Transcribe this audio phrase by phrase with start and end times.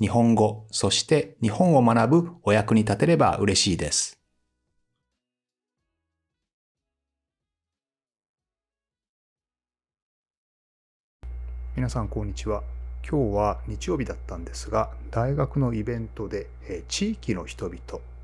[0.00, 4.20] 日本語、そして日本を学ぶお役に立てれば嬉しいです。
[11.74, 12.62] 皆さんこんにちは。
[13.08, 17.78] 今日は日曜日だったんですが、大学のイベントで、え地域の人々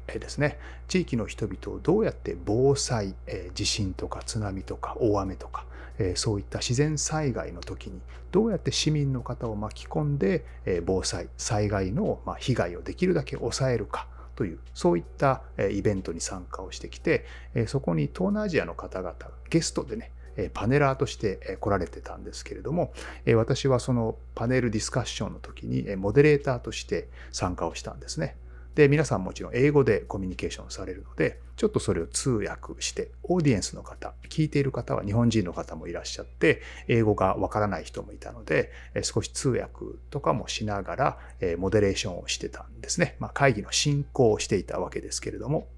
[0.06, 0.58] ですね、
[0.88, 3.14] 地域の人々をどうやって防災、
[3.54, 5.66] 地震とか津波とか大雨とか、
[6.14, 8.00] そういった自然災害の時に
[8.32, 10.44] どうやって市民の方を巻き込んで、
[10.84, 14.06] 防災災害の被害をできるだけ抑えるか
[14.36, 17.24] というそういったイベントに参加をしてきて
[17.66, 19.14] そこに東南アジアの方々
[19.48, 20.10] ゲストでね
[20.52, 22.92] パネラーとして来られてたんですけれども
[23.36, 28.36] 私はそのパネルディスカッションの時にモデレーターとして参加をしたんですね。
[28.74, 41.18] で、皆さんもちろん英語でコミュニケーションされるので、ちょっとそれを通訳して、オーディエンスの方、聞いている方は日本人の方もいらっしゃって、英語がわからない人もいたので、少し通訳とかもしながら、
[41.58, 43.16] モデレーションをしてたんですね。
[43.20, 45.68] まあ、会議の進行をしていたわけですけれども、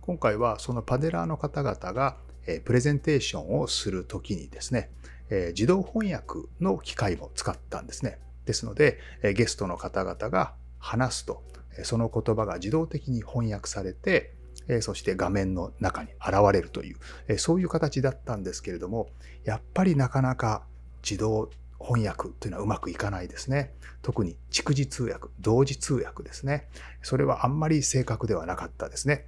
[0.00, 2.16] 今回はそのパネラーの方々が
[2.64, 4.90] プレゼンテーションをするときにですね、
[5.50, 8.18] 自動翻訳の機械も使ったんですね。
[8.44, 8.98] ですので、
[9.34, 11.44] ゲストの方々が話すと、
[11.82, 14.34] その言葉が自動的に翻訳されて、
[14.80, 16.94] そして画面の中に現れるとい
[17.28, 19.08] う、そういう形だったんですけれども、
[19.44, 20.64] やっぱりなかなか
[21.02, 23.74] 自動翻訳というのはうまくいかないですね。
[24.02, 26.68] 特に逐次通訳、同時通訳ですね。
[27.02, 29.26] それはあんまり正確ではなかったですね。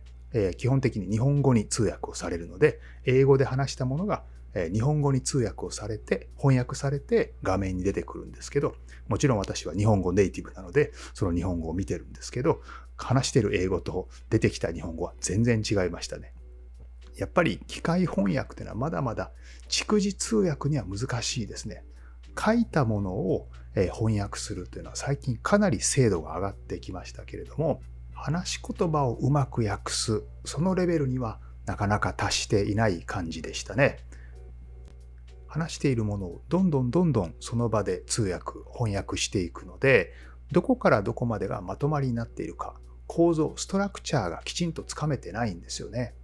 [0.57, 4.25] 基本的に日本語に通訳をされるので、英語で話したものが
[4.73, 8.77] 日本語に通訳をされて、翻訳されて画面に出てくるんですけど、
[9.09, 12.63] もちろん私は日本語ネイティブなので、その日本語を見てるんですけど、
[12.97, 16.35] 話してる英語と出てきた日本語は全然違いましたね。
[17.17, 19.33] やっぱり機械翻訳っていうのはまだまだ
[19.69, 21.85] 逐次通訳には難しいですね。
[22.39, 27.81] 書いたものを翻訳するというのは最近かなり精度が上がってきましたけれども、
[28.13, 33.99] 話し言葉をうまく訳す、そのレベルにはなかなか達していない感じでしたね。
[35.53, 40.15] 話しているものをどんどんどんどんその場で通訳、翻訳していくので、
[40.51, 42.75] どこからどこまでがまとまりになっているか、
[43.07, 46.15] 構造、ストラクチャーがきちんとつかめてないんですよね。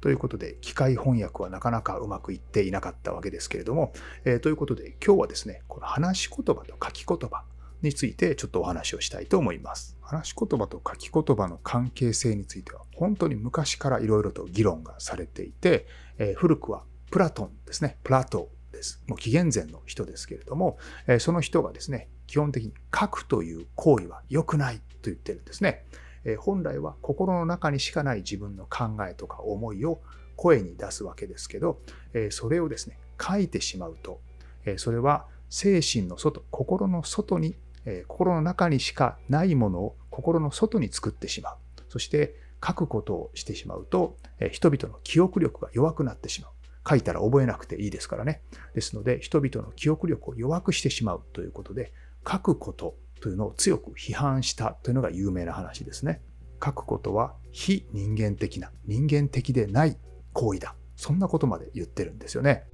[0.00, 3.92] ということで、機械翻訳はなかなかうまくいっていなかったわけですけれども、
[4.24, 7.42] えー、ということで今日はですね、この話し言葉と書き言葉
[7.82, 9.98] についてちょっとお話をしたいと思います。
[10.00, 17.98] 話し言葉と書き言葉の関係性については本当に昔からいろいろと議論がされていて、えー、古くはプラトンですね。
[18.02, 19.04] プラトです。
[19.06, 25.84] もう紀元前の人ですけれども、えその人がですね、基本的に書くという行為は良くないと言ってるんですね。
[26.24, 30.00] え本来は心の中にしかない自分の考えとか思いを
[30.36, 31.82] 声に出すわけですけど、
[32.14, 34.22] えそれをですね、書いてしまうと、
[34.64, 41.56] えそれは精神の外、心の外に、え心の中にしかないものを心の外に作ってしまう。
[41.90, 42.36] そして
[42.66, 46.52] 書くことをしてしまうと、え人々の記憶力が弱くなってしまう。
[46.88, 48.42] 書いたら覚えなくていいですからね。
[48.74, 51.92] ですので、人々の記憶力を弱くしてしまうということで、
[52.28, 56.22] 書くことというのを強く批判したというのが有名な話ですね。
[56.64, 59.96] 書くことは非人間的な、人間的でない
[60.32, 60.74] 行為だ。
[60.96, 62.64] そんなことまで言ってるんですよね。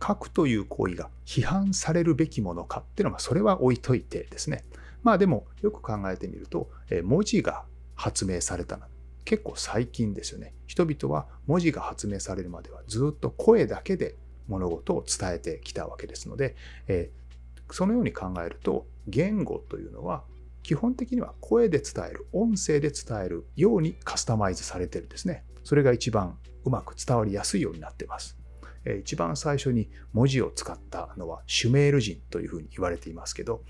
[0.00, 4.64] 書くという行為が批判されるべきものかっていうのは、それは置いといてですね。
[5.02, 6.70] まあでも、よく考えてみると、
[7.04, 7.64] 文字が
[7.94, 8.88] 発明されたなん
[9.28, 10.54] 結構最近ですよね。
[10.66, 14.14] 人々は文字が発明されるまではずっと声だけで
[14.46, 20.24] 物事を伝えてきたわけですので、えー、そのように考えると言語というのは
[20.62, 25.44] 基本的には声で伝える、音声で伝えるようにカスタマイズされてるんですね。
[25.62, 28.38] それが一番うまく伝わりやすいようになってます。
[29.00, 33.62] 一番最初に文字を使ったのはシュメール人というふうに言われていますけど、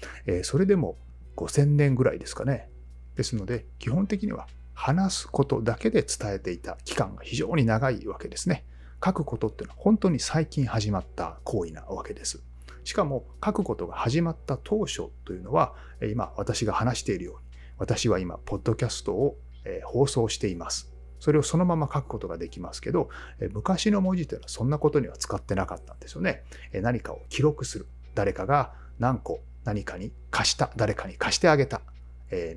[0.44, 0.98] それでも
[1.34, 2.70] 5000年ぐらいですかね。
[3.16, 4.46] ですので、基本的には
[4.78, 8.64] 話すことだけで伝えていた期間が非常に長いわけですね。
[9.04, 12.40] 書くことっていうのは本当に最近始まった行為なわけです。
[12.84, 15.74] しかも書くことが始まった当初というのは、
[16.08, 19.36] 今私が話しているように、私は今、ポッドキャストを
[19.84, 20.92] 放送しています。
[21.18, 23.08] それをそのまま書くことができますけど、
[23.50, 26.44] 昔の文字というのはそんなことには使ってなかったんですよね。
[26.72, 27.88] 何かを記録する。
[28.14, 30.70] 誰かが何個何かに貸した。
[30.76, 31.82] 誰かに貸してあげた。
[32.30, 32.56] え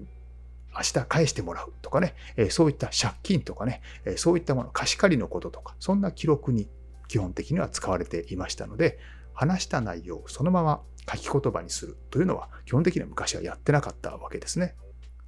[0.74, 6.70] 明日返してもらうとかね、えそういった借金とかね、えそういったもの、貸し借りのこととか、そんな記録に
[7.08, 9.00] 基本的には使われていましたので、
[9.34, 10.82] 話した内容をそのまま
[11.12, 14.76] 書き言葉にするというのは基本的には昔はやってなかったわけですね。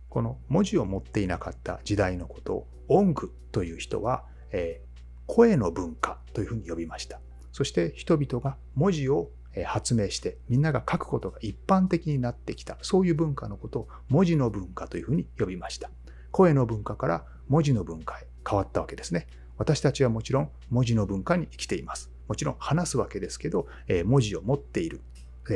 [0.10, 4.82] この文字を持っていなかった時代のことを音具という人は、え、
[5.26, 7.20] 声の文化というふうに呼びました。
[7.52, 9.32] そして人々が文字を
[9.66, 15.90] 発明してみんなが書くことが一般的になってきたそういう文化のことを文字の文化というふうに呼びました。
[16.32, 19.28] 声の文化から文字の文化へ変わったわけですね。
[19.58, 22.10] 私たちはもちろん文字の文化に生きています。
[22.28, 23.68] もちろん話すわけですけど
[24.06, 25.02] 文字を持っている。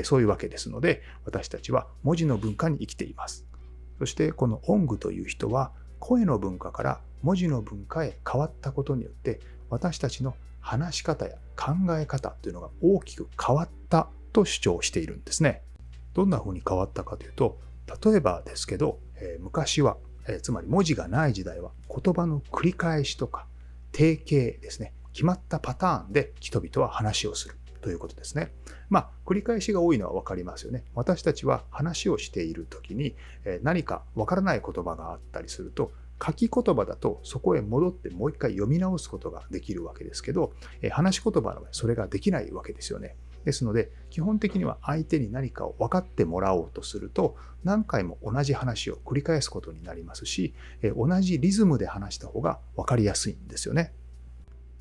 [0.03, 3.45] そういうわけですので私たちは文字の文化に生きています。
[3.99, 9.39] そしてこの音具という人は声の文化から文字の文化へ変わったことによって
[9.69, 10.35] 私たちの
[10.67, 15.61] 話し方や考え方というのが大きく変わったと主張しているんですね。
[16.13, 17.57] どんな風に変わったかというと、
[18.03, 19.95] 例えばですけど、え、昔は、
[20.27, 23.47] え、つまり文字がない時代は言葉の繰り返しとか
[23.93, 28.51] 定型ですね、決まったパターンで人々は話をするということですね。
[28.89, 30.83] まあ、繰り返しが多いのは分かりますよね。
[30.95, 33.15] 私たちは話をしている時に、
[33.45, 35.91] え、何か分からない言葉があったりすると、
[36.25, 40.53] 書き言葉だとそこへ戻ってもう一回読み直すことができるわけですけど、
[40.91, 43.15] 話し言葉の場合それができないわけですよね。
[43.45, 50.53] ですので、基本的には相手に何かを分かってもらおうとすると、何回も同じ話を繰り返すことになりますし、
[50.97, 53.93] 同じリズムで話した方が分かりやすいんですよね。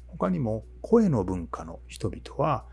[0.09, 2.65] 他にも声の文化の人々は、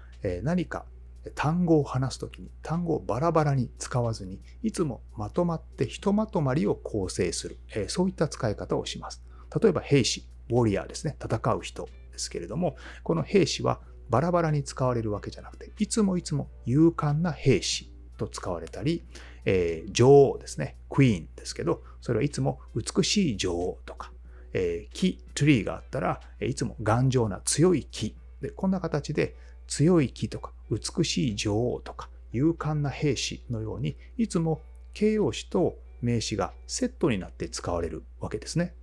[0.41, 0.85] 何か
[1.31, 9.23] 単語を話すときに単語をバラバラに使わずにいつもまとまってひとまとまりを構成する、えそういった使い方をします。
[9.61, 13.79] 例えば兵士、ウォリアーですね、戦う人ですけれども、この兵士は
[14.09, 19.03] バラバラに使われるわけじゃなくて、いつもいつも勇敢な兵士と使われたり、
[19.45, 24.11] えー、女王ですね、クイーンですけど、それはいつも美しい女王とか、
[24.53, 28.15] えー、木、トゥリーがあったらいつも頑丈な強い木。
[28.41, 29.35] で、こんな形で
[29.67, 34.61] 強い木とか美しい女王とか勇敢な兵士のようにいつも
[34.93, 38.75] 形容詞と名詞がセットになって使われるわけですね。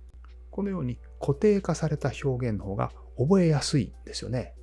[0.49, 4.53] このように固定化された表現の方が覚えやすいんですよね。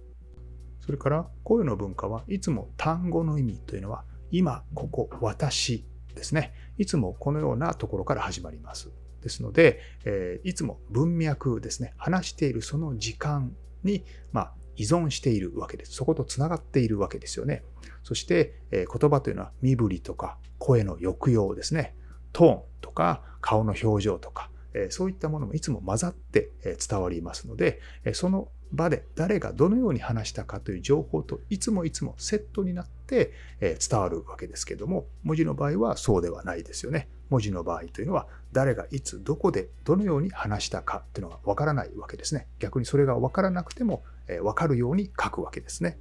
[0.81, 5.85] それから声の文化はいつも単語の意味というのは今、ここ、私
[6.15, 6.53] ですね。
[6.77, 8.91] いつもこのようなところから始まります。
[9.23, 11.95] ですので、え、いつも文脈ですね。
[11.97, 13.55] 話しているその時間
[13.85, 15.93] に、ま、依存しているわけです。
[15.93, 17.63] そことつながっているわけですよね。
[18.03, 21.95] そして、え、言葉というのは身振りとか声の抑揚ですね。
[22.33, 26.51] トーンとか顔の表情とか、え、そういったものもいつも混ざって
[26.89, 27.81] 伝わりますので、
[28.15, 37.09] その場で誰がどのように話したかという情報といつもいつもセットになって伝わるわけですけども、文字の場合はそうではないですよね。
[37.31, 42.47] 文字の場合というのは誰がいつどこでどのように話したかというのがわからないわけですね。
[42.59, 44.03] 逆にそれがわからなくても
[44.43, 45.99] わかるように書くわけですね。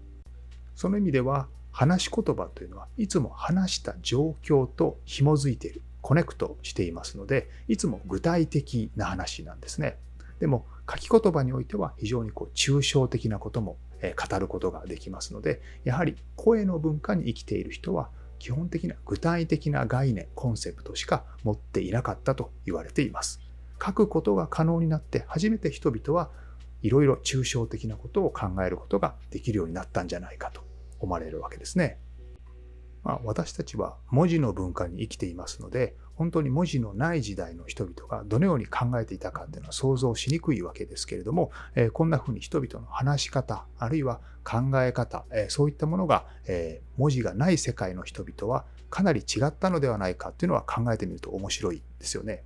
[0.75, 9.97] その意味では話し言葉というのはいつも話した状況と紐づいている、コネクトしていますので、いつも具体的な話なんですね。
[10.39, 23.39] でも書き言葉においては非常にこう抽象的なことも語ることができますので、やはり声の文化に生きている人は基本的な具体的な概念、コンセプトしか持っていなかったと言われています。
[23.83, 26.29] 書くことが可能になって初めて人々は
[26.81, 30.61] いろいろ抽象的なことを考えることができるようになったんじゃないかと
[30.99, 31.99] 思われるわけですね。
[33.03, 52.43] まあ、私たちは文字の文化に生きていますので、本当に文字のない時代の人々がどのように考えていたかっていうのは想像しにくいわけですけれども、え、こんなふうに人々の話し方、あるいは考え方、え、そういったものが、え、文字がない世界の人々はかなり違ったのではないかっていうのは考えてみると面白いですよね。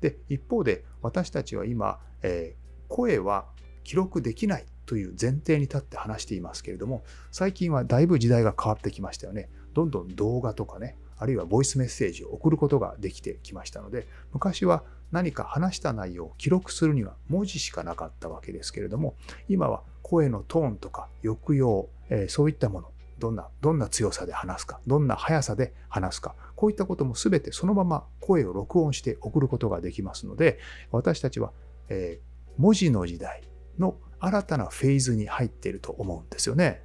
[0.00, 2.56] で、一方で私たちは今、え
[2.88, 3.46] 声は
[3.84, 9.48] 記録できないという前提に立って話していますけれども、最近はだいぶ時代が変わってきましたよね。
[9.74, 19.14] どんどん動画とかね、あるいはボイスメッセージを送ることができてきましたので、昔は何か話した内容を記録するには文字しかなかったわけですけれども、
[19.48, 22.88] 今は声のトーンとか抑揚、えー、そういったもの、
[23.18, 30.58] どんな、どんな強さで話すか、どんな速さで話すか、こういったことも全てそのまま声を録音して送ることができますので、
[30.90, 31.52] 私たちは、
[31.88, 33.42] えー、文字の時代
[33.78, 36.82] の新たなフェーズに入っていると思うんですよね。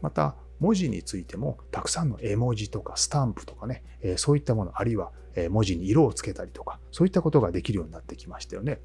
[0.00, 3.84] また、文字についてもたくさんの絵文字とかスタンプとかね、
[4.16, 5.12] そういったもの、あるいは
[5.50, 8.80] 文字に色をつけたりとか、そういったことができるようになってきましたよね。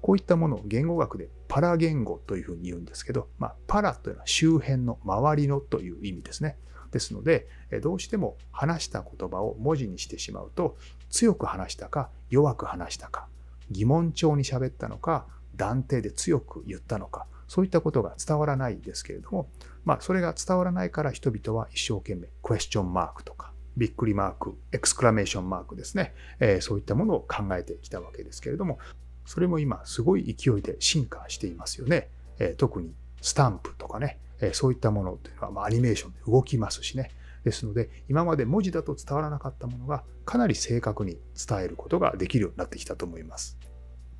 [0.00, 6.56] こういったものを言語学でパラ言語というふうに言うんですけど、まあ、パラというのは周辺の周りのという意味ですね。
[6.90, 7.48] ですので、
[7.82, 10.76] どうしても話した言葉を文字にしてしまうと、
[11.10, 13.28] 強く話したか弱く話したか、
[13.70, 19.48] 疑問調に喋ったのか、断定で強く言ったのか、そういったことが伝わらないですけれども、
[19.84, 28.78] まあ、それが伝わらないから人々は一生懸命クエスチョンマークとか、びっくりマーク、エクスクラメーションマークですね、えー、そういったものを考えてきたわけですけれども、
[29.26, 32.08] それも今すごい勢いで進化していますよね。
[32.38, 37.10] えー、特にスタンプとかね、えー、そういったものというのは、まあ、アニメーションで動きますしね。
[37.44, 43.58] ですので、今まで文字だと伝わらなかったものがかなり正確に伝えることができるようになってきたと思います。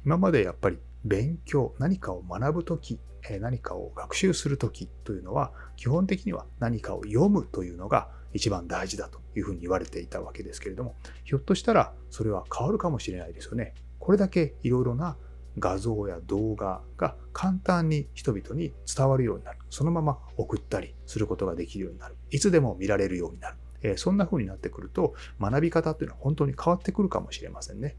[0.04, 2.98] 今までやっぱり勉強、何かを学ぶとき、
[3.40, 13.74] 何かを学習するときというのは、基本的には何かを読むというのが一番大事だというふうに言われていたわけですけれども、ひょっとしたらそれは変わるかもしれないですよね。
[13.98, 15.16] これだけいろいろな
[15.58, 19.58] 画像や動画が簡単に人々に伝わるようになる。
[19.70, 22.16] そのまま送ったりすることができるようになる。
[22.30, 23.98] いつでも見られるようになる。
[23.98, 27.96] そんな風になってくると、学び方っていうのは本当に変わってくるかもしれませんね。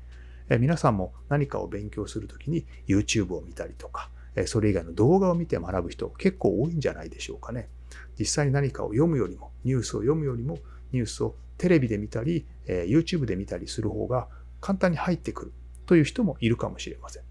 [0.49, 7.69] え皆さんも何かを勉強するときに YouTube を見たりとか、えそれ以外の動画を見て学ぶ人結構多いんじゃないでしょうかね。
[8.19, 10.59] 実際に何かを読むよりも、ニュースを読むよりも、
[10.91, 14.27] ニュースをテレビで見たり、え YouTube で見たりする方が
[14.61, 15.53] 簡単に入ってくる
[15.85, 17.23] という人もいるかもしれません。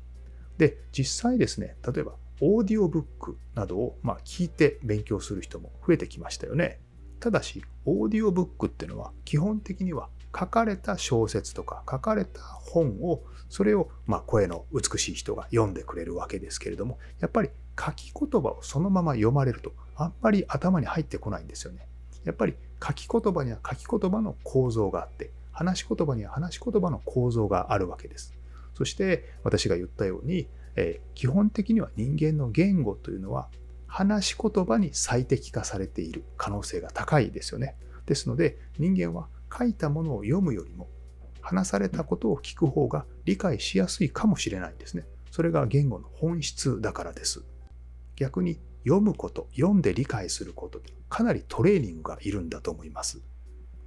[0.58, 6.80] で、実際ですね、例えばオーディオブックなどをま聞いて勉強する人も増えてきましたよね。
[7.20, 21.86] ただし、オーディオブックっていうのは基本的には書かれた小説とか書かれた本をそれをまあ声の美しい人が読んでくれるわけですけれどもやっぱり書き言葉をそのまま読まれるとあんまり頭に入ってこないんですよね。
[22.24, 28.34] やっぱり書き言葉には書き言葉の構造があって話し言葉には話し言葉の構造があるわけです。
[28.74, 33.48] そして私が言ったように、えー、基本的には人間の言語というのは
[33.86, 37.76] 話し言葉に最適化されている可能性が高いですよね。
[38.06, 40.88] ですので人間は書いたものを読むよりも
[41.40, 45.04] 話されたことを聞く方が理解しやすいかもしれないんですね。
[45.30, 47.44] それが言語の本質だからです。
[48.16, 53.20] 逆に読むこと、読んで理解することかなりトレーニングがいるんだと思います。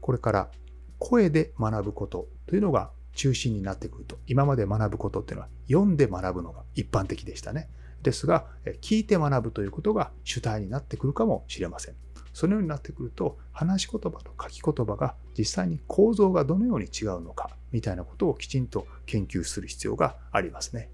[0.01, 0.51] これから
[0.99, 7.69] 声で学ぶことというのが中心になってくると、今まで学ぶことっていうのは読んで学ぶのが一般的でしたね。
[8.03, 8.45] ですが、
[8.81, 11.95] 聞いて学ぶということが主体になってくるかもしれません。
[12.37, 20.91] そのようになってくると話し言葉と書き言葉が実際に構造がどのように違うのかみたいなことをきちんと研究する必要がありますね。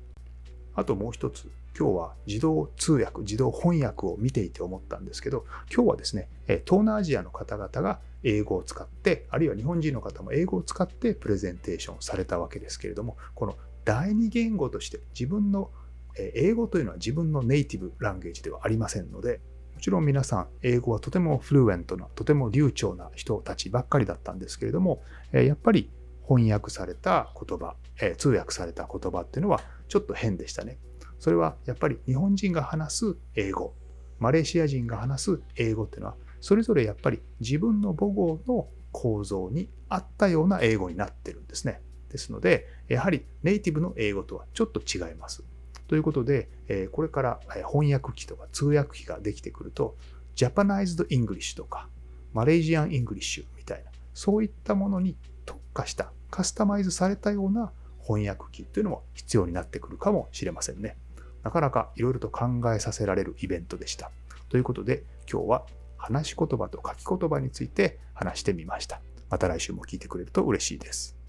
[0.74, 15.72] あともう一つ今日は自動通訳自動翻訳を見ていて思ったんですけど今日はですね東南アジアの方々が英語を使ってあるいは日本人の方も英語を使ってプレゼンテーションされたわけですけれどもこの第二言語として自分の
[16.16, 19.42] 英語というのは自分のネイティブランゲージではありませんので
[19.84, 25.92] ちろん皆さん、英語はとてもフルエントな、とても流暢な人たちばっかりだったんですけれども、やっぱり
[26.26, 27.76] 翻訳された言葉、
[28.18, 29.60] 通訳された言葉っていうのは
[29.90, 30.80] ちょっと変でしたね。
[31.20, 33.76] それはやっぱり日本人が話す英語、
[34.20, 41.82] マレーシア人が話す英語っていうのは、それぞれやっぱり自分の母語の構造に合ったような英語になってるんですね。
[42.10, 45.44] ですので、やはりネイティブの英語とはちょっと違います。
[45.88, 47.40] ということで、えこれから
[47.72, 49.96] 翻訳機とか通訳機ができてくると、
[50.36, 51.88] Japanized English とか、
[52.34, 57.72] Malaysian English みたいな、そういったものに特化した、カスタマイズされたような
[58.02, 60.98] 翻訳機というのも必要になってくるかもしれませんね。
[61.44, 64.12] なかなかいろいろと考えさせられるイベントでした。
[64.50, 65.66] ということで、今日は
[65.98, 69.02] 話し言葉と書き言葉について話してみました。
[69.30, 71.23] また来週も聞いてくれると嬉しいです。